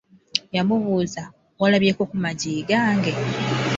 [0.55, 1.21] Yamubuuza,
[1.61, 3.11] walabyeko ku maggi gange?